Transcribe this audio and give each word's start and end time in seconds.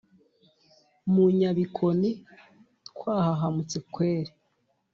mu 1.13 1.25
nyabikoni 1.37 2.09
twahahamutse 2.87 3.77
kweri 3.93 4.31